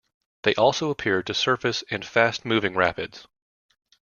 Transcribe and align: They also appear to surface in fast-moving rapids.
They 0.41 0.55
also 0.55 0.89
appear 0.89 1.21
to 1.21 1.33
surface 1.35 1.83
in 1.83 2.01
fast-moving 2.01 2.73
rapids. 2.73 3.27